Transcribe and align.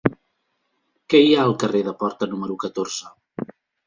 Què 1.13 1.19
hi 1.25 1.35
ha 1.39 1.43
al 1.49 1.53
carrer 1.63 1.81
de 1.87 1.93
Porta 1.99 2.29
número 2.31 2.57
catorze? 2.65 3.13